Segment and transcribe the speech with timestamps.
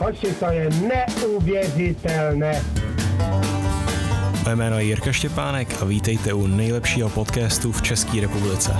[0.00, 2.62] Hoši, to je neuvěřitelné.
[4.44, 8.72] Moje jméno je Jirka Štěpánek a vítejte u nejlepšího podcastu v České republice.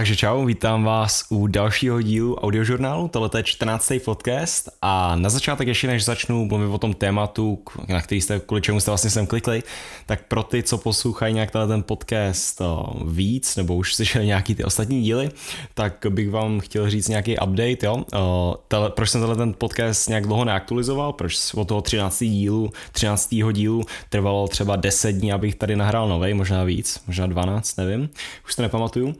[0.00, 3.92] Takže čau, vítám vás u dalšího dílu audiožurnálu, tohle je 14.
[4.04, 8.62] podcast a na začátek ještě než začnu mluvit o tom tématu, na který jste, kvůli
[8.62, 9.62] čemu jste vlastně sem klikli,
[10.06, 12.62] tak pro ty, co poslouchají nějak ten podcast
[13.06, 15.30] víc, nebo už slyšeli nějaký ty ostatní díly,
[15.74, 18.04] tak bych vám chtěl říct nějaký update, jo.
[18.68, 22.18] Tele, proč jsem tenhle ten podcast nějak dlouho neaktualizoval, proč od toho 13.
[22.18, 23.34] dílu, 13.
[23.52, 28.10] dílu trvalo třeba 10 dní, abych tady nahrál novej, možná víc, možná 12, nevím,
[28.44, 29.14] už to nepamatuju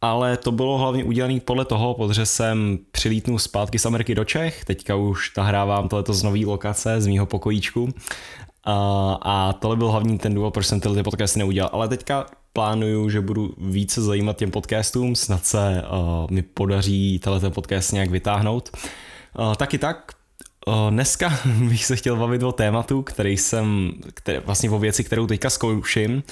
[0.00, 4.64] ale to bylo hlavně udělané podle toho, protože jsem přilítnul zpátky z Ameriky do Čech,
[4.64, 7.88] teďka už nahrávám tohleto z nový lokace, z mýho pokojíčku.
[8.64, 12.26] A, a tohle byl hlavní ten důvod, proč jsem tyhle ty podcasty neudělal, ale teďka
[12.52, 17.92] plánuju, že budu více zajímat těm podcastům, snad se uh, mi podaří tenhle ten podcast
[17.92, 18.70] nějak vytáhnout.
[19.38, 20.12] Uh, taky tak,
[20.90, 25.50] Dneska bych se chtěl bavit o tématu, který jsem, který, vlastně o věci, kterou teďka
[25.50, 26.22] zkouším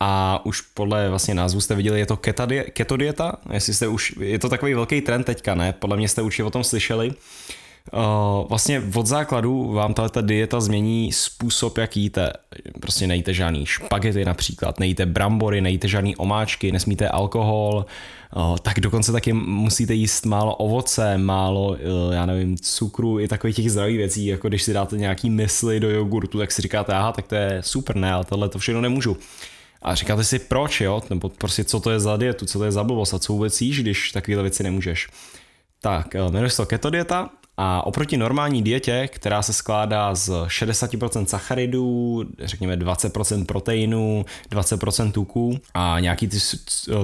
[0.00, 2.16] a už podle vlastně názvu jste viděli, je to
[2.72, 5.72] keto dieta, jestli jste už, je to takový velký trend teďka, ne?
[5.72, 7.08] Podle mě jste určitě o tom slyšeli.
[7.08, 7.14] Uh,
[8.48, 12.32] vlastně od základu vám ta dieta změní způsob, jak jíte.
[12.80, 17.86] Prostě nejíte žádný špagety například, nejíte brambory, nejíte žádný omáčky, nesmíte alkohol,
[18.36, 21.76] uh, tak dokonce taky musíte jíst málo ovoce, málo, uh,
[22.14, 25.90] já nevím, cukru i takových těch zdravých věcí, jako když si dáte nějaký mysli do
[25.90, 29.16] jogurtu, tak si říkáte, aha, tak to je super, ne, ale tohle to všechno nemůžu.
[29.82, 32.72] A říkáte si proč, jo, nebo prostě co to je za dietu, co to je
[32.72, 35.08] za blbost a co vůbec jíš, když takovéhle věci nemůžeš.
[35.80, 41.24] Tak, jmenuje se to keto dieta a oproti normální dietě, která se skládá z 60%
[41.24, 46.38] sacharidů, řekněme 20% proteinů, 20% tuků a nějaký ty,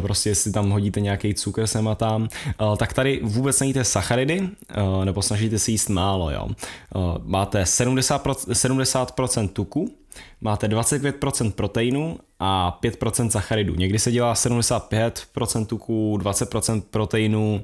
[0.01, 4.49] prostě jestli tam hodíte nějaký cukr sem a tam, eh, tak tady vůbec nejíte sacharidy,
[4.71, 6.49] eh, nebo snažíte si jíst málo, jo.
[7.25, 9.95] Máte 70%, 70% tuku,
[10.41, 13.75] máte 25% proteinu a 5% sacharidů.
[13.75, 17.63] Někdy se dělá 75% tuku, 20% proteinu,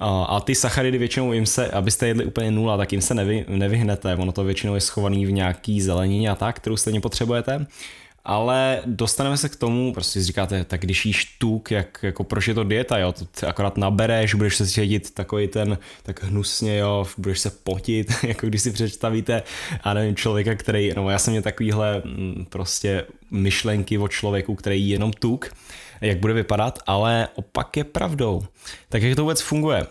[0.00, 4.16] a ty sacharidy většinou jim se, abyste jedli úplně nula, tak jim se nevy, nevyhnete.
[4.16, 7.66] Ono to většinou je schovaný v nějaký zelenině a tak, kterou stejně potřebujete.
[8.24, 12.48] Ale dostaneme se k tomu, prostě si říkáte, tak když jíš tuk, jak, jako proč
[12.48, 17.06] je to dieta, jo, to akorát nabereš, budeš se cítit takový ten, tak hnusně, jo,
[17.18, 19.42] budeš se potit, jako když si představíte,
[19.82, 24.82] a nevím, člověka, který, no já jsem měl takovýhle mm, prostě myšlenky o člověku, který
[24.82, 25.54] jí jenom tuk,
[26.00, 28.42] jak bude vypadat, ale opak je pravdou.
[28.88, 29.86] Tak jak to vůbec funguje?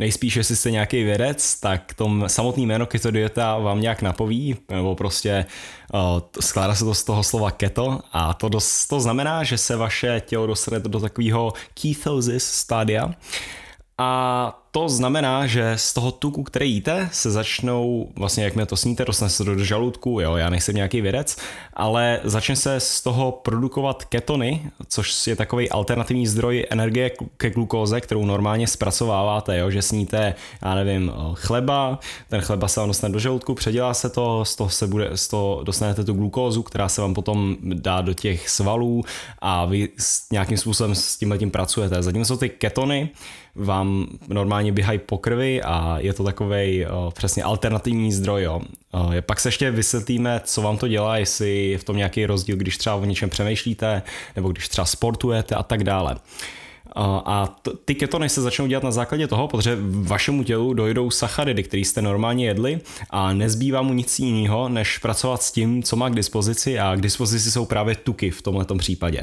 [0.00, 4.94] Nejspíš, jestli jste nějaký vědec, tak tom samotný jméno keto dieta vám nějak napoví, nebo
[4.94, 5.46] prostě
[5.94, 6.00] uh,
[6.40, 8.00] skládá se to z toho slova keto.
[8.12, 13.14] A to, dost, to znamená, že se vaše tělo dostane do takového ketosis stádia
[13.98, 18.76] a to znamená, že z toho tuku, který jíte, se začnou, vlastně jak mě to
[18.76, 21.36] sníte, dostane se do žaludku, jo, já nejsem nějaký vědec,
[21.74, 28.00] ale začne se z toho produkovat ketony, což je takový alternativní zdroj energie ke glukóze,
[28.00, 31.98] kterou normálně zpracováváte, jo, že sníte, já nevím, chleba,
[32.28, 35.28] ten chleba se vám dostane do žaludku, předělá se to, z toho, se bude, z
[35.28, 39.04] toho dostanete tu glukózu, která se vám potom dá do těch svalů
[39.38, 39.88] a vy
[40.32, 42.02] nějakým způsobem s tím letím pracujete.
[42.02, 43.10] Zatímco ty ketony
[43.54, 48.42] vám normálně běhají po krvi a je to takový přesně alternativní zdroj.
[48.42, 48.60] Jo.
[49.20, 52.78] Pak se ještě vysvětlíme, co vám to dělá, jestli je v tom nějaký rozdíl, když
[52.78, 54.02] třeba o něčem přemýšlíte,
[54.36, 56.16] nebo když třeba sportujete a tak dále.
[56.96, 61.80] A ty ketony se začnou dělat na základě toho, protože vašemu tělu dojdou sacharidy, které
[61.80, 66.14] jste normálně jedli a nezbývá mu nic jiného, než pracovat s tím, co má k
[66.14, 69.22] dispozici a k dispozici jsou právě tuky v tomto případě.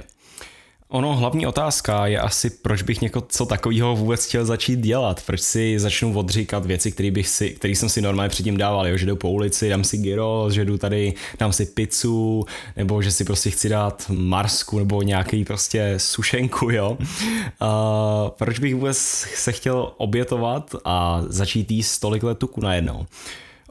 [0.89, 5.21] Ono, hlavní otázka je asi, proč bych něco takového vůbec chtěl začít dělat.
[5.25, 8.97] Proč si začnu odříkat věci, které bych si, který jsem si normálně předtím dával, jo?
[8.97, 12.45] že jdu po ulici, dám si gyros, že jdu tady, dám si pizzu,
[12.77, 16.97] nebo že si prostě chci dát marsku, nebo nějaký prostě sušenku, jo.
[16.99, 18.97] Uh, proč bych vůbec
[19.35, 23.05] se chtěl obětovat a začít jíst tolik tuku najednou?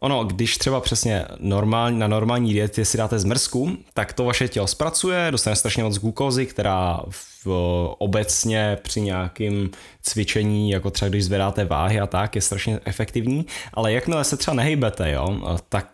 [0.06, 4.66] Ono, když třeba přesně normál, na normální dietě si dáte zmrzku, tak to vaše tělo
[4.66, 7.46] zpracuje, dostane strašně moc glukózy, která v,
[7.98, 9.70] obecně při nějakém
[10.02, 14.54] cvičení, jako třeba když zvedáte váhy a tak, je strašně efektivní, ale jakmile se třeba
[14.54, 15.88] nehejbete, jo, tak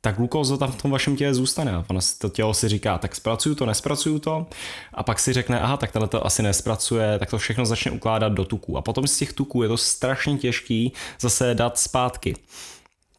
[0.00, 1.72] ta glukóza tam v tom vašem těle zůstane.
[1.72, 4.46] A ono to tělo si říká, tak zpracuju to, nespracuju to.
[4.94, 8.32] A pak si řekne, aha, tak tohle to asi nespracuje, tak to všechno začne ukládat
[8.32, 8.78] do tuků.
[8.78, 12.36] A potom z těch tuků je to strašně těžký zase dát zpátky.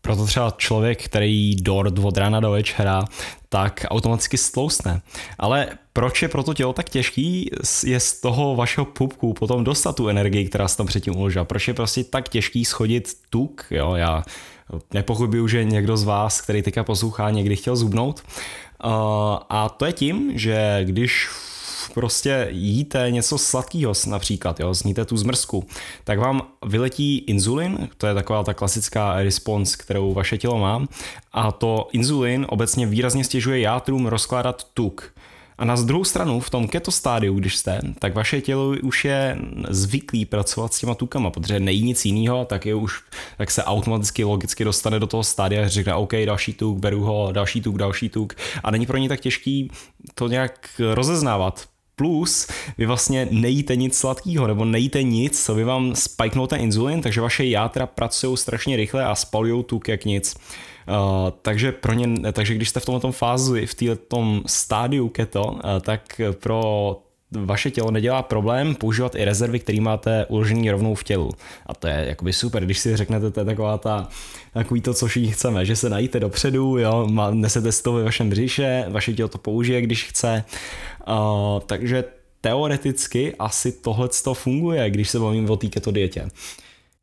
[0.02, 3.06] Proto třeba člověk, který dort od rána do večera,
[3.50, 5.02] tak automaticky stlousne.
[5.40, 7.52] Ale proč je pro to tělo tak těžký,
[7.84, 11.46] je z toho vašeho pupku potom dostat tu energii, která se tam předtím uložila.
[11.46, 14.24] Proč je prostě tak těžký schodit tuk, jo, já
[14.94, 18.24] nepochybuju, že někdo z vás, který teďka poslouchá, někdy chtěl zubnout.
[18.84, 18.92] Uh,
[19.50, 21.30] a to je tím, že když
[21.94, 25.66] prostě jíte něco sladkého například, jo, sníte tu zmrzku,
[26.04, 30.86] tak vám vyletí inzulin, to je taková ta klasická response, kterou vaše tělo má,
[31.34, 35.14] a to inzulin obecně výrazně stěžuje játrům rozkládat tuk.
[35.62, 39.38] A na druhou stranu, v tom keto stádiu, když jste, tak vaše tělo už je
[39.70, 43.04] zvyklý pracovat s těma tukama, protože nejí nic jiného, tak je už,
[43.38, 47.32] tak se automaticky logicky dostane do toho stádia a řekne, OK, další tuk, beru ho,
[47.32, 48.34] další tuk, další tuk.
[48.64, 49.72] A není pro ně tak těžký
[50.16, 51.68] to nějak rozeznávat,
[52.02, 57.02] plus vy vlastně nejíte nic sladkého nebo nejíte nic, co by vám spiknul ten inzulin,
[57.02, 60.36] takže vaše játra pracují strašně rychle a spalují tuk jak nic.
[60.36, 65.60] Uh, takže pro ně, takže když jste v tomto fázi, v této stádiu keto, uh,
[65.82, 66.98] tak pro
[67.32, 71.32] vaše tělo nedělá problém používat i rezervy, které máte uložený rovnou v tělu.
[71.66, 74.08] A to je jakoby super, když si řeknete, to je taková ta,
[74.54, 78.30] takový to, co všichni chceme, že se najíte dopředu, jo, nesete si to ve vašem
[78.30, 80.44] břiše, vaše tělo to použije, když chce.
[81.08, 81.16] Uh,
[81.66, 82.04] takže
[82.42, 86.28] teoreticky asi tohle funguje, když se bavím o té keto dietě.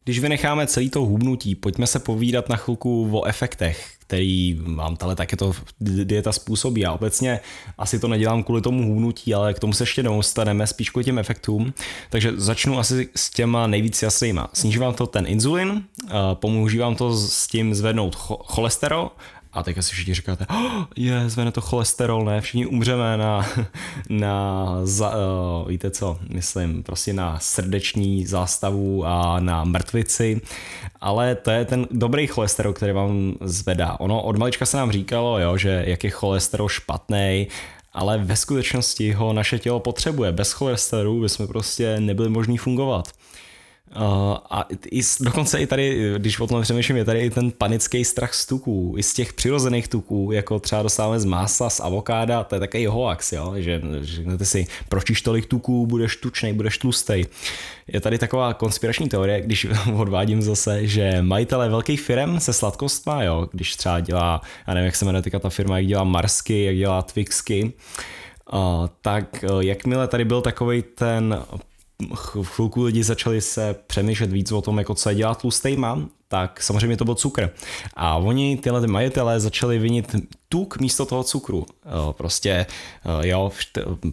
[0.08, 5.16] Když vynecháme celý to hubnutí, pojďme se povídat na chvilku o efektech, který vám tahle
[5.38, 5.52] to
[6.04, 6.86] dieta způsobí.
[6.86, 7.40] A obecně
[7.78, 11.18] asi to nedělám kvůli tomu hubnutí, ale k tomu se ještě dostaneme, spíš kvůli těm
[11.18, 11.74] efektům.
[12.10, 14.50] Takže začnu asi s těma nejvíc jasnýma.
[14.52, 15.84] Sníží vám to ten inzulin,
[16.34, 18.14] pomůže vám to s tím zvednout
[18.44, 19.10] cholesterol
[19.52, 23.46] a teď si všichni říkáte, oh, je, zvene to cholesterol, ne, všichni umřeme na,
[24.08, 30.40] na za, uh, víte co, myslím, prostě na srdeční zástavu a na mrtvici,
[31.00, 33.96] ale to je ten dobrý cholesterol, který vám zvedá.
[34.00, 37.46] Ono od malička se nám říkalo, jo, že jak je cholesterol špatný,
[37.92, 40.32] ale ve skutečnosti ho naše tělo potřebuje.
[40.32, 43.12] Bez cholesterolu bychom prostě nebyli možní fungovat.
[43.96, 48.04] Uh, a i, dokonce i tady, když o tom přemýšlím, je tady i ten panický
[48.04, 52.44] strach z tuků, i z těch přirozených tuků, jako třeba dostáváme z masa, z avokáda,
[52.44, 53.54] to je takový hoax, jo?
[53.56, 57.26] že řeknete si, proč tolik tuků, budeš tučnej, budeš tlustej.
[57.88, 63.48] Je tady taková konspirační teorie, když odvádím zase, že majitele velkých firm se sladkostma, jo,
[63.52, 67.02] když třeba dělá, já nevím, jak se jmenuje ta firma, jak dělá Marsky, jak dělá
[67.02, 67.72] Twixky,
[68.52, 71.42] Uh, tak uh, jakmile tady byl takový ten
[72.14, 76.96] chvilku lidi začali se přemýšlet víc o tom, jako co je dělá tlustejma, tak samozřejmě
[76.96, 77.50] to byl cukr.
[77.94, 80.16] A oni, tyhle majitelé, začali vinit
[80.48, 81.66] tuk místo toho cukru.
[82.12, 82.66] Prostě,
[83.22, 83.50] jo,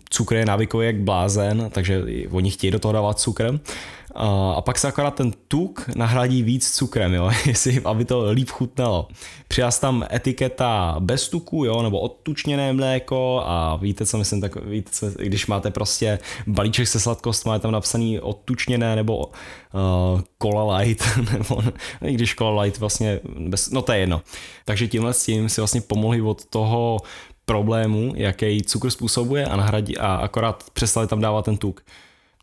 [0.09, 3.59] cukr je návykový jak blázen, takže oni chtějí do toho dávat cukr.
[4.55, 9.07] A pak se akorát ten tuk nahradí víc cukrem, jo, jestli, aby to líp chutnalo.
[9.47, 14.91] Přijá tam etiketa bez tuku, jo, nebo odtučněné mléko a víte, co myslím, tak víte,
[14.91, 19.31] co, když máte prostě balíček se sladkost, máte tam napsaný odtučněné nebo
[19.75, 21.63] uh, cola light, nebo
[22.01, 24.21] i když cola light vlastně, bez, no to je jedno.
[24.65, 26.99] Takže tímhle s tím si vlastně pomohli od toho
[27.45, 31.81] problému, jaký cukr způsobuje a nahradí a akorát přestali tam dávat ten tuk.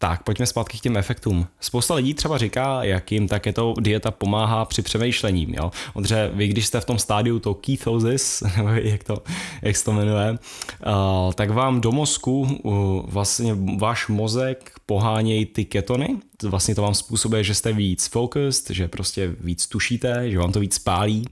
[0.03, 1.47] Tak, pojďme zpátky k těm efektům.
[1.61, 5.47] Spousta lidí třeba říká, jak jim také to dieta pomáhá při přemýšlení.
[5.57, 5.71] Jo?
[5.95, 9.23] Odře, vy když jste v tom stádiu to ketosis, nebo jak, to,
[9.63, 15.65] jak se to jmenuje, uh, tak vám do mozku uh, vlastně váš mozek pohánějí ty
[15.65, 16.17] ketony.
[16.43, 20.61] Vlastně to vám způsobuje, že jste víc focused, že prostě víc tušíte, že vám to
[20.61, 21.25] víc pálí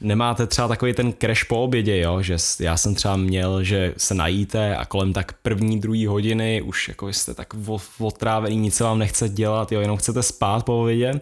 [0.00, 2.22] nemáte třeba takový ten crash po obědě, jo?
[2.22, 6.88] že já jsem třeba měl, že se najíte a kolem tak první, druhé hodiny už
[6.88, 7.54] jako jste tak
[7.98, 9.80] otrávený, nic se vám nechce dělat, jo?
[9.80, 11.20] jenom chcete spát po obědě.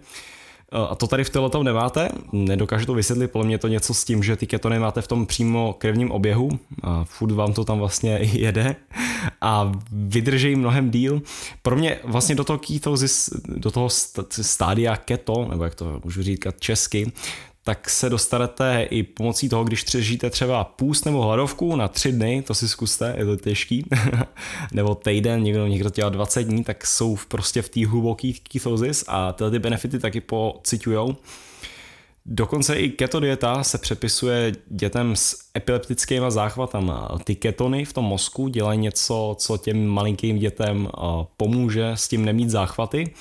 [0.74, 4.04] E, a to tady v tom nemáte, nedokážu to vysvětlit, podle mě to něco s
[4.04, 6.50] tím, že ty ketony máte v tom přímo krevním oběhu,
[6.82, 8.76] a furt vám to tam vlastně jede
[9.40, 11.22] a vydrží mnohem díl.
[11.62, 13.88] Pro mě vlastně do toho ketosis, do toho
[14.30, 17.12] stádia keto, nebo jak to můžu říkat česky,
[17.64, 22.42] tak se dostanete i pomocí toho, když třežíte třeba půst nebo hladovku na tři dny,
[22.42, 23.86] to si zkuste, je to těžký,
[24.72, 29.32] nebo týden, někdo, někdo dělá 20 dní, tak jsou prostě v té hluboké ketosis a
[29.32, 31.16] tyhle ty benefity taky pocitujou.
[32.26, 37.18] Dokonce i keto dieta se přepisuje dětem s epileptickými záchvatama.
[37.24, 40.88] Ty ketony v tom mozku dělají něco, co těm malinkým dětem
[41.36, 43.14] pomůže s tím nemít záchvaty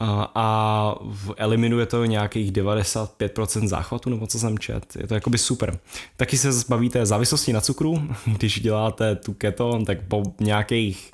[0.00, 0.94] a
[1.36, 4.96] eliminuje to nějakých 95% záchvatu, nebo co jsem čet.
[4.96, 5.78] Je to jakoby super.
[6.16, 11.12] Taky se zbavíte závislosti na cukru, když děláte tu keto, tak po nějakých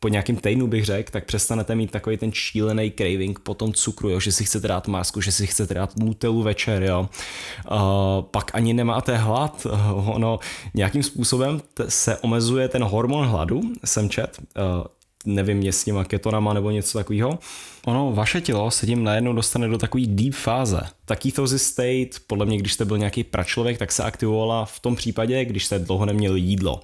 [0.00, 4.08] po nějakým týdnu bych řekl, tak přestanete mít takový ten šílený craving po tom cukru,
[4.08, 7.08] jo, že si chcete dát masku, že si chcete dát nutelu večer, jo.
[7.70, 7.78] Uh,
[8.30, 10.38] pak ani nemáte hlad, uh, ono
[10.74, 14.84] nějakým způsobem t- se omezuje ten hormon hladu, jsem čet, uh,
[15.24, 17.38] nevím, je s těma ketonama nebo něco takového.
[17.84, 20.80] Ono, vaše tělo se tím najednou dostane do takové deep fáze.
[21.04, 24.96] Ta ketosis state, podle mě, když jste byl nějaký pračlověk, tak se aktivovala v tom
[24.96, 26.80] případě, když jste dlouho neměli jídlo.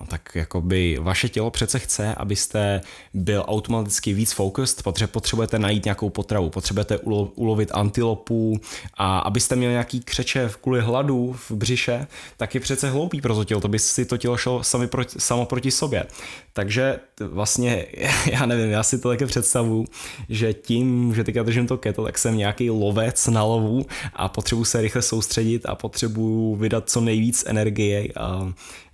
[0.00, 2.80] No, tak jakoby vaše tělo přece chce, abyste
[3.14, 6.98] byl automaticky víc focused, protože potřebujete najít nějakou potravu, potřebujete
[7.34, 8.60] ulovit antilopu
[8.94, 13.44] a abyste měli nějaký křeče kvůli hladu v břiše, tak je přece hloupý pro to
[13.44, 16.06] tělo, to by si to tělo šlo sami proti, samo proti sobě.
[16.52, 17.86] Takže vlastně,
[18.32, 19.84] já nevím, já si to také představu,
[20.28, 24.64] že tím, že teďka držím to keto, tak jsem nějaký lovec na lovu a potřebuji
[24.64, 28.52] se rychle soustředit a potřebuji vydat co nejvíc energie a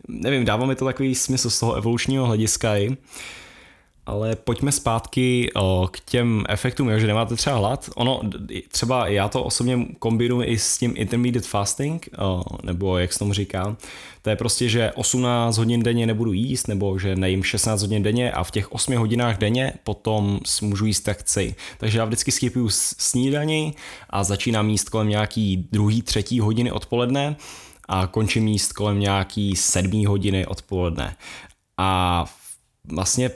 [0.08, 2.96] nevím, dává mi to takový smysl z toho evolučního hlediska i.
[4.06, 5.50] Ale pojďme zpátky
[5.90, 7.90] k těm efektům, jo, že nemáte třeba hlad.
[7.94, 8.20] Ono,
[8.68, 12.08] třeba já to osobně kombinuji i s tím intermediate fasting,
[12.62, 13.76] nebo jak se tomu říká.
[14.22, 18.32] To je prostě, že 18 hodin denně nebudu jíst, nebo že nejím 16 hodin denně
[18.32, 21.54] a v těch 8 hodinách denně potom můžu jíst tak chci.
[21.78, 23.74] Takže já vždycky skipuju snídaní
[24.10, 27.36] a začínám jíst kolem nějaký druhý, třetí hodiny odpoledne
[27.88, 31.16] a končím jíst kolem nějaký sedmý hodiny odpoledne.
[31.78, 32.24] A
[32.92, 33.30] vlastně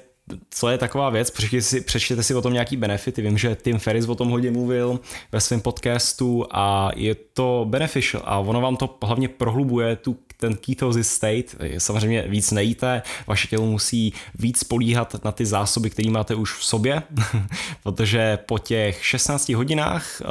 [0.50, 3.78] co je taková věc, přečtěte si, přečtěte si o tom nějaký benefity, vím, že Tim
[3.78, 5.00] Ferris o tom hodně mluvil
[5.32, 10.56] ve svém podcastu a je to beneficial a ono vám to hlavně prohlubuje tu ten
[10.56, 16.34] ketosis state, samozřejmě víc nejíte, vaše tělo musí víc políhat na ty zásoby, které máte
[16.34, 17.02] už v sobě,
[17.82, 20.22] protože po těch 16 hodinách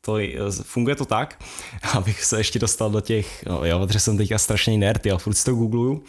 [0.00, 0.18] to,
[0.62, 1.44] funguje to tak,
[1.92, 5.54] abych se ještě dostal do těch, jo, protože jsem teďka strašný nerd, já furt to
[5.54, 6.02] googluju,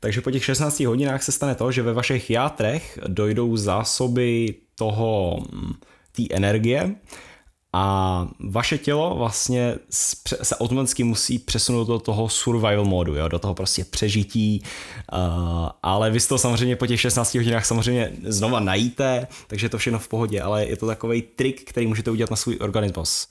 [0.00, 5.42] takže po těch 16 hodinách se stane to, že ve vašich játrech dojdou zásoby toho,
[5.52, 5.74] hm,
[6.12, 6.94] té energie
[7.72, 9.74] a vaše tělo vlastně
[10.42, 14.62] se automaticky musí přesunout do toho survival modu, jo, do toho prostě přežití,
[15.12, 15.18] uh,
[15.82, 19.98] ale vy to samozřejmě po těch 16 hodinách samozřejmě znova najíte, takže je to všechno
[19.98, 23.28] v pohodě, ale je to takový trik, který můžete udělat na svůj organismus.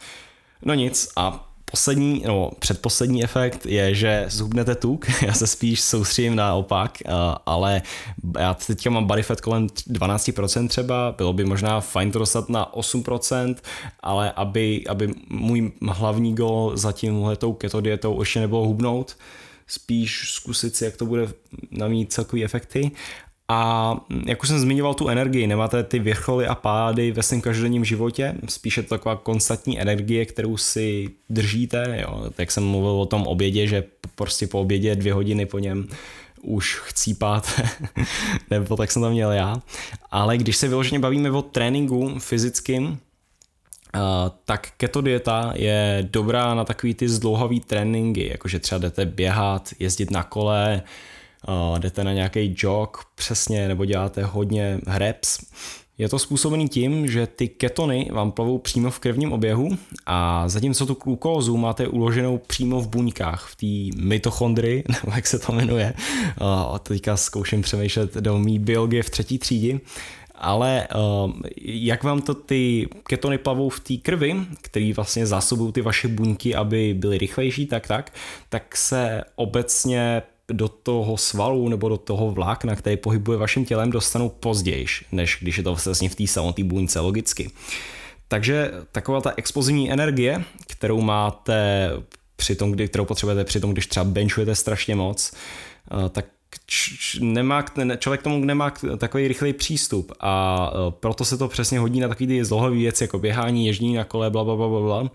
[0.66, 6.36] No nic a Poslední, no předposlední efekt je, že zhubnete tuk, já se spíš soustředím
[6.36, 7.12] na opak, eh,
[7.46, 7.82] ale
[8.40, 12.74] já teďka mám body fat kolem 12% třeba, bylo by možná fajn to dostat na
[12.74, 13.56] 8%,
[14.00, 19.18] ale aby, aby můj hlavní goal za tímhletou keto dietou ještě nebylo hubnout,
[19.68, 21.28] spíš zkusit si, jak to bude
[21.72, 22.92] na mít celkový efekty
[23.52, 27.86] a jak už jsem zmiňoval tu energii, nemáte ty vrcholy a pády ve svém každodenním
[27.86, 32.30] životě, spíše to taková konstantní energie, kterou si držíte, jo.
[32.38, 33.84] jak jsem mluvil o tom obědě, že
[34.16, 35.88] prostě po obědě dvě hodiny po něm
[36.42, 37.62] už chcípat,
[38.50, 39.62] nebo tak jsem to měl já.
[40.12, 43.00] Ale když se vyloženě bavíme o tréninku fyzickým,
[44.46, 50.12] tak keto dieta je dobrá na takový ty zdlouhavý tréninky, jakože třeba jdete běhat, jezdit
[50.12, 50.82] na kole,
[51.48, 55.40] uh, jdete na nějaký jog přesně nebo děláte hodně hreps,
[56.00, 59.70] je to způsobený tím, že ty ketony vám plavou přímo v krevním oběhu
[60.06, 65.40] a zatímco tu glukózu máte uloženou přímo v buňkách, v té mitochondrii, nebo jak se
[65.40, 65.94] to jmenuje.
[66.38, 69.80] A teďka zkouším přemýšlet do mý biologie v třetí třídi.
[70.36, 70.88] Ale
[71.66, 76.56] jak vám to ty ketony plavou v té krvi, který vlastně zásobují ty vaše buňky,
[76.56, 78.14] aby byly rychlejší, tak tak,
[78.50, 84.30] tak se obecně do toho svalu nebo do toho vlákna, který pohybuje vaším tělem, dostanou
[84.30, 87.52] později, než když je to vlastně v té samotné buňce logicky.
[88.28, 91.90] Takže taková ta explozivní energie, kterou máte
[92.36, 95.34] při tom, kdy, kterou potřebujete při tom, když třeba benchujete strašně moc,
[95.92, 96.26] eh, tak
[97.20, 97.66] nemá,
[97.98, 102.28] člověk tomu nemá takový rychlý přístup a eh, proto se to přesně hodí na takový
[102.28, 105.10] ty zlohové věci jako běhání, ježdění na kole, bla, bla, bla, bla, bla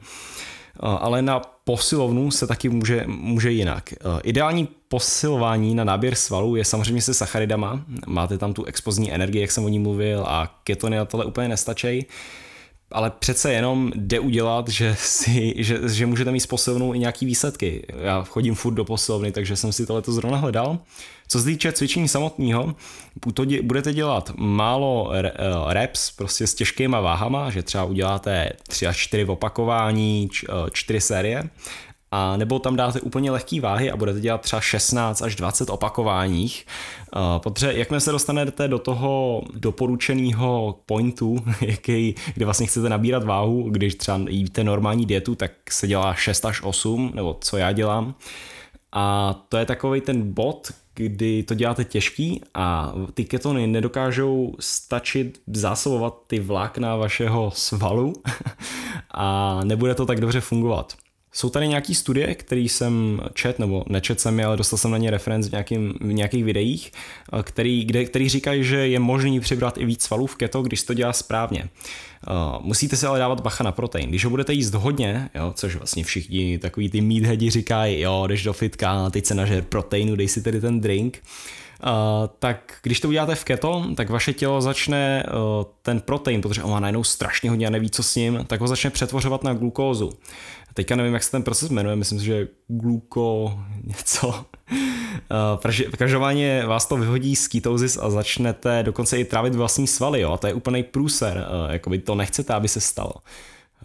[0.80, 3.94] ale na posilovnu se taky může, může jinak.
[4.22, 9.50] Ideální posilování na náběr svalů je samozřejmě se sacharidama, máte tam tu expozní energii, jak
[9.50, 12.06] jsem o ní mluvil a ketony na tohle úplně nestačí
[12.94, 17.26] ale přece jenom jde udělat, že, si, že, že můžete mít s posilovnou i nějaký
[17.26, 17.86] výsledky.
[17.98, 20.78] Já chodím furt do posilovny, takže jsem si tohleto zrovna hledal.
[21.28, 22.74] Co se týče cvičení samotného,
[23.62, 25.32] budete dělat málo eh,
[25.68, 30.28] reps prostě s těžkýma váhama, že třeba uděláte 3 až 4 opakování,
[30.72, 31.50] 4 eh, série
[32.14, 36.66] a nebo tam dáte úplně lehké váhy a budete dělat třeba 16 až 20 opakováních,
[37.38, 43.94] protože jakmile se dostanete do toho doporučeného pointu, jaký, kde vlastně chcete nabírat váhu, když
[43.94, 48.14] třeba jíte normální dietu, tak se dělá 6 až 8, nebo co já dělám,
[48.92, 55.40] a to je takový ten bod, kdy to děláte těžký a ty ketony nedokážou stačit
[55.46, 58.12] zásobovat ty vlákna vašeho svalu
[59.10, 60.94] a nebude to tak dobře fungovat.
[61.36, 64.98] Jsou tady nějaký studie, které jsem čet, nebo nečet jsem je, ale dostal jsem na
[64.98, 66.92] ně referenc v, nějakým, v nějakých videích,
[67.32, 70.82] eh, který, kde, který říkají, že je možný přibrat i víc svalů v keto, když
[70.82, 71.68] to dělá správně.
[72.28, 74.08] Uh, musíte si ale dávat bacha na protein.
[74.08, 78.42] Když ho budete jíst hodně, jo, což vlastně všichni takový ty meatheadi říkají, jo, jdeš
[78.42, 81.22] do fitka, teď se nažer proteinu, dej si tedy ten drink,
[82.38, 86.70] tak když to uděláte v keto, tak vaše tělo začne uh, ten protein, protože on
[86.70, 90.12] má najednou strašně hodně a neví, co s ním, tak ho začne přetvořovat na glukózu.
[90.74, 94.28] Teďka nevím, jak se ten proces jmenuje, myslím si, že gluko něco.
[94.28, 100.32] Uh, každopádně vás to vyhodí z ketozis a začnete dokonce i trávit vlastní svaly, jo,
[100.32, 103.12] a to je úplný průser, jakoby to nechcete, aby se stalo.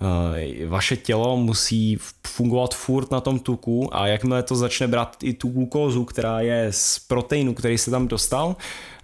[0.01, 5.33] Uh, vaše tělo musí fungovat furt na tom tuku a jakmile to začne brát i
[5.33, 8.55] tu glukózu, která je z proteinu, který se tam dostal,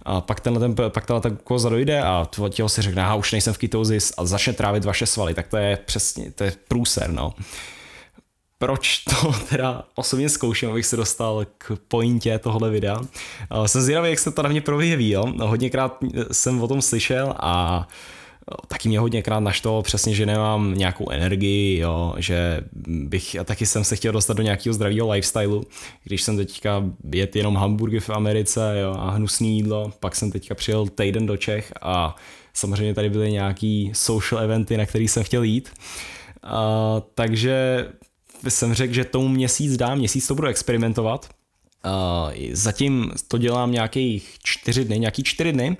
[0.02, 3.14] a pak tenhle ten, pak tenhle ta glukóza dojde a to tělo si řekne, aha,
[3.14, 6.52] už nejsem v ketozis a začne trávit vaše svaly, tak to je přesně, to je
[6.68, 7.34] průser, no
[8.58, 13.00] proč to teda osobně zkouším, abych se dostal k pointě tohle videa.
[13.66, 15.32] Jsem zvědavý, jak se to na mě projeví, jo.
[15.40, 15.98] Hodněkrát
[16.32, 17.88] jsem o tom slyšel a
[18.68, 23.84] taky mě hodněkrát našlo přesně, že nemám nějakou energii, jo, že bych, a taky jsem
[23.84, 25.64] se chtěl dostat do nějakého zdravého lifestylu,
[26.04, 30.54] když jsem teďka jet jenom hamburgy v Americe jo, a hnusný jídlo, pak jsem teďka
[30.54, 32.16] přijel týden do Čech a
[32.54, 35.70] samozřejmě tady byly nějaký social eventy, na který jsem chtěl jít.
[36.44, 36.50] Uh,
[37.14, 37.86] takže
[38.48, 41.28] jsem řekl, že tomu měsíc dám, měsíc to budu experimentovat.
[41.86, 45.76] Uh, zatím to dělám nějakých čtyři dny, nějaký čtyři dny.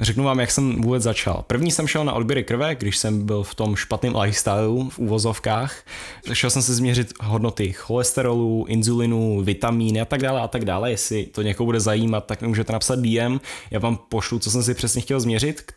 [0.00, 1.44] Řeknu vám, jak jsem vůbec začal.
[1.46, 5.84] První jsem šel na odběry krve, když jsem byl v tom špatném lifestyleu v úvozovkách.
[6.32, 10.90] Šel jsem se změřit hodnoty cholesterolu, inzulinu, vitamíny a tak dále a tak dále.
[10.90, 13.40] Jestli to někoho bude zajímat, tak mi můžete napsat DM.
[13.70, 15.72] Já vám pošlu, co jsem si přesně chtěl změřit,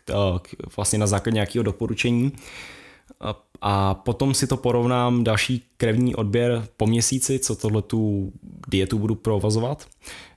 [0.76, 2.32] vlastně na základě nějakého doporučení
[3.66, 8.32] a potom si to porovnám další krevní odběr po měsíci, co tohle tu
[8.68, 9.86] dietu budu provozovat.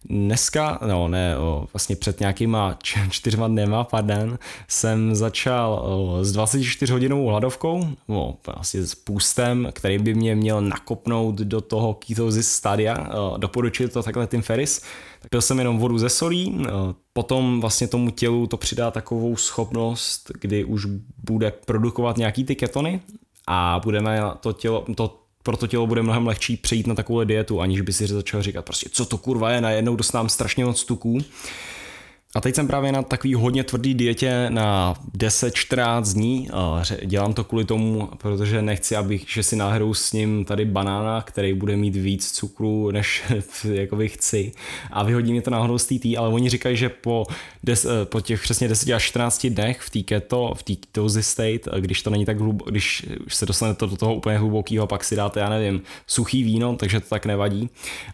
[0.05, 1.35] Dneska, no ne,
[1.73, 2.77] vlastně před nějakýma
[3.09, 5.89] čtyřma dnema, pardon, jsem začal
[6.21, 11.93] s 24 hodinovou hladovkou, o, vlastně s půstem, který by mě měl nakopnout do toho
[11.93, 14.81] ketosis stadia, doporučil to takhle Tim Ferris.
[15.29, 16.65] Pil jsem jenom vodu ze solí,
[17.13, 20.85] potom vlastně tomu tělu to přidá takovou schopnost, kdy už
[21.23, 23.01] bude produkovat nějaký ty ketony
[23.47, 27.61] a budeme to tělo, to pro to tělo bude mnohem lehčí přejít na takovou dietu,
[27.61, 31.19] aniž by si začal říkat prostě, co to kurva je, najednou dostávám strašně moc tuků.
[32.37, 36.49] A teď jsem právě na takový hodně tvrdý dietě na 10-14 dní.
[37.05, 41.53] Dělám to kvůli tomu, protože nechci, abych, že si náhodou s ním tady banána, který
[41.53, 43.23] bude mít víc cukru, než
[43.71, 44.51] jakoby chci.
[44.91, 47.25] A vyhodí mě to náhodou z TT, ale oni říkají, že po,
[47.63, 51.27] des, eh, po těch přesně 10 až 14 dnech v té keto, v té ketosis
[51.27, 55.15] state, když to není tak hluboko, když se dostanete do toho úplně hlubokého, pak si
[55.15, 57.69] dáte, já nevím, suchý víno, takže to tak nevadí.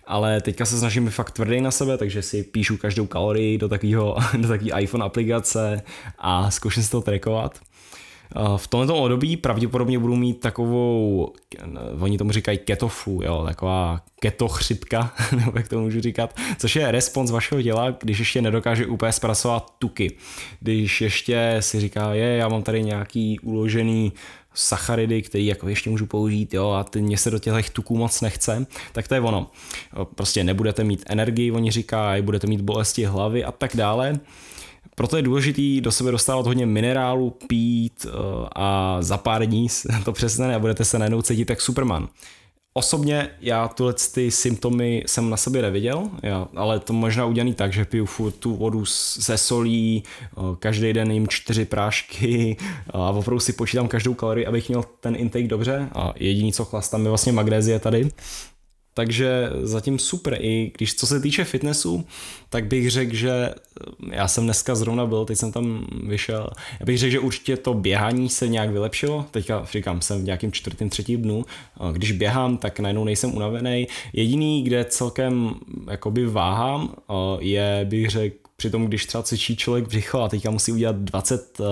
[0.07, 4.12] Ale teďka se snažím fakt tvrdý na sebe, takže si píšu každou kalorii do takového
[4.38, 5.82] do takové iPhone aplikace
[6.17, 7.60] a zkouším si to trackovat.
[8.57, 11.33] V tomto období pravděpodobně budu mít takovou,
[11.99, 15.13] oni tomu říkají ketofu, jo, taková keto chřipka,
[15.45, 19.73] nebo jak to můžu říkat, což je respons vašeho těla, když ještě nedokáže úplně zpracovat
[19.79, 20.11] tuky.
[20.59, 24.13] Když ještě si říká, je, já mám tady nějaký uložený
[24.53, 28.21] sacharidy, který jako ještě můžu použít, jo, a ty mě se do těch tuků moc
[28.21, 29.51] nechce, tak to je ono.
[30.15, 34.19] Prostě nebudete mít energii, oni říkají, budete mít bolesti hlavy a tak dále.
[34.95, 38.12] Proto je důležitý do sebe dostávat hodně minerálu, pít eh,
[38.56, 39.67] a za pár dní
[40.06, 42.08] to přesne a budete se najednou cítit jak Superman.
[42.75, 47.73] Osobně já tuhle ty symptomy jsem na sobě neviděl, já, ale to možná udělaný tak,
[47.73, 50.03] že piju furt tu vodu se solí,
[50.60, 52.58] každý den jim čtyři prášky
[52.89, 57.03] a opravdu si počítám každou kalorii, abych měl ten intake dobře a jediný, co chlastám,
[57.03, 58.10] je vlastně magnézie tady.
[58.93, 60.38] Takže zatím super.
[60.39, 62.06] I když co se týče fitnessu,
[62.49, 66.86] tak bych řekl, že eh, já jsem dneska zrovna byl, teď jsem tam vyšel, já
[66.86, 69.25] bych řekl, že určitě to běhání se nějak vylepšilo.
[69.32, 71.45] Teďka říkám, jsem v nějakém čtvrtém, třetím dnu.
[71.91, 73.88] Když běhám, tak najednou nejsem unavený.
[74.13, 75.56] Jediný, kde celkem
[75.91, 80.71] jakoby váhám, eh, je, bych řekl, Přitom, když třeba cvičí člověk břicho a teďka musí
[80.71, 81.65] udělat 20 uh,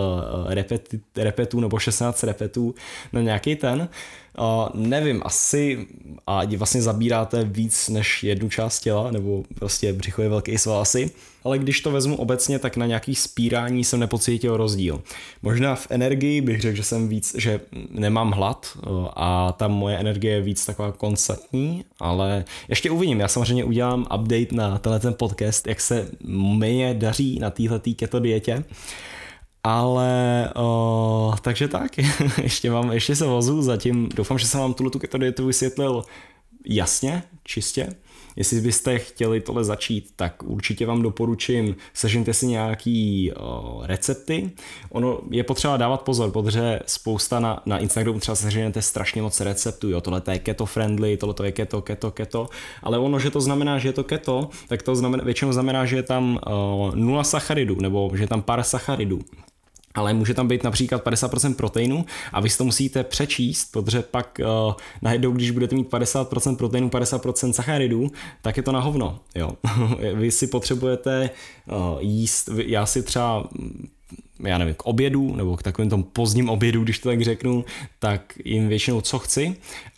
[1.15, 2.75] repetů nebo 16 repetů
[3.13, 3.89] na nějaký ten,
[4.39, 5.87] Uh, nevím, asi
[6.27, 11.11] a vlastně zabíráte víc než jednu část těla, nebo prostě břicho je velký sval asi,
[11.43, 15.01] ale když to vezmu obecně, tak na nějaký spírání jsem nepocítil rozdíl.
[15.41, 18.77] Možná v energii bych řekl, že jsem víc, že nemám hlad
[19.15, 24.55] a ta moje energie je víc taková konstantní, ale ještě uvidím, já samozřejmě udělám update
[24.55, 28.63] na tenhle ten podcast, jak se mě daří na této keto dietě.
[29.63, 31.91] Ale o, takže tak,
[32.43, 34.09] ještě, mám, ještě se vozu, zatím.
[34.15, 36.03] Doufám, že jsem vám tuhle tu keto dietu vysvětlil
[36.65, 37.95] jasně, čistě.
[38.35, 44.51] Jestli byste chtěli tohle začít, tak určitě vám doporučím, sežente si nějaký o, recepty.
[44.89, 49.89] Ono je potřeba dávat pozor, protože spousta na, na Instagramu třeba seženete strašně moc receptů,
[49.89, 52.49] jo, tohle je keto friendly, tohle je keto, keto, keto,
[52.83, 55.95] ale ono, že to znamená, že je to keto, tak to znamená, většinou znamená, že
[55.95, 59.19] je tam o, nula sacharidů, nebo že je tam pár sacharidů
[59.93, 64.39] ale může tam být například 50% proteinu a vy si to musíte přečíst, protože pak
[64.39, 69.19] uh, najednou, když budete mít 50% proteinu, 50% sacharidů, tak je to na hovno.
[69.35, 69.51] Jo.
[70.13, 71.29] vy si potřebujete
[71.71, 73.49] uh, jíst, já si třeba
[74.45, 77.65] já nevím, k obědu, nebo k takovým tom pozdním obědu, když to tak řeknu,
[77.99, 79.55] tak jim většinou co chci,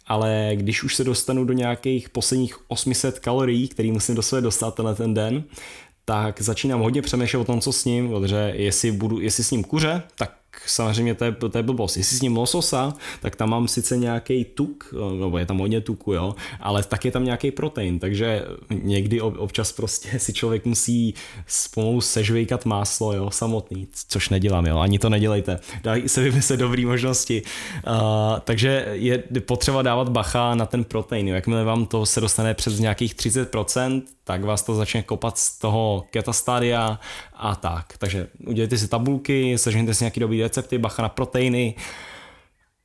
[0.08, 4.80] ale když už se dostanu do nějakých posledních 800 kalorií, který musím do sebe dostat
[4.80, 5.44] na ten den,
[6.06, 9.64] tak začínám hodně přemýšlet o tom, co s ním, protože jestli, budu, jestli s ním
[9.64, 11.98] kuře, tak samozřejmě to je, to je blbost.
[11.98, 16.14] Jestli s ním lososa, tak tam mám sice nějaký tuk, nebo je tam hodně tuku,
[16.14, 21.14] jo, ale tak je tam nějaký protein, takže někdy občas prostě si člověk musí
[21.74, 25.60] pomalu sežvejkat máslo, jo, samotný, což nedělám, jo, ani to nedělejte.
[25.84, 27.42] Dají se vymyslet dobré možnosti.
[27.88, 31.36] Uh, takže je potřeba dávat bacha na ten protein, jo.
[31.36, 36.06] jakmile vám to se dostane přes nějakých 30%, tak vás to začne kopat z toho
[36.10, 37.00] ketastádia
[37.44, 37.94] a tak.
[37.98, 41.76] Takže udělejte si tabulky, sežněte si nějaký dobrý recepty, bacha na proteiny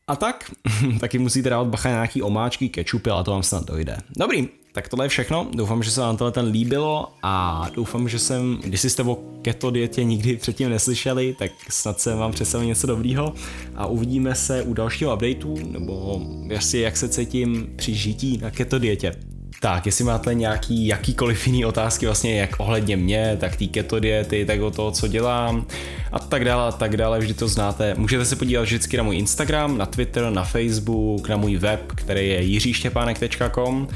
[0.07, 0.51] a tak.
[1.01, 3.97] Taky musíte dávat bacha na nějaký omáčky, kečupy, ale to vám snad dojde.
[4.16, 5.47] Dobrý, tak tohle je všechno.
[5.53, 9.71] Doufám, že se vám tohle ten líbilo a doufám, že jsem, když jste o keto
[9.71, 13.35] dietě nikdy předtím neslyšeli, tak snad jsem vám představil něco dobrýho
[13.75, 18.79] a uvidíme se u dalšího updateu, nebo jestli jak se cítím při žití na keto
[18.79, 19.27] dietě.
[19.61, 24.44] Tak, jestli máte nějaký jakýkoliv jiný otázky vlastně jak ohledně mě, tak té keto diety,
[24.44, 25.66] tak o toho, co dělám
[26.12, 27.94] a tak dále a tak dále, vždy to znáte.
[27.94, 32.28] Můžete se podívat vždycky na můj Instagram, na Twitter, na Facebook, na můj web, který
[32.28, 33.88] je jiříštěpánek.com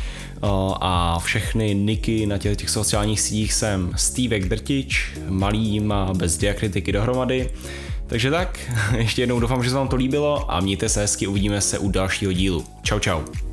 [0.81, 6.93] a všechny niky na těch, těch sociálních sítích jsem Stevek Drtič, malý má bez diakritiky
[6.93, 7.51] dohromady.
[8.07, 8.59] Takže tak,
[8.97, 11.91] ještě jednou doufám, že se vám to líbilo a mějte se hezky, uvidíme se u
[11.91, 12.65] dalšího dílu.
[12.83, 13.52] Čau čau.